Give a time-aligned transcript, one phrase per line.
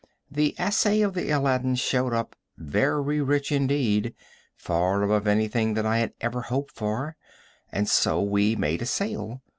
[0.31, 4.15] The assay of the Aladdin showed up very rich indeed,
[4.55, 7.15] far above anything that I had ever hoped for,
[7.71, 9.43] and so we made a sale.